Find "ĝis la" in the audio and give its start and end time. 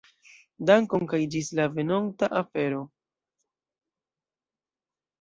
1.35-1.67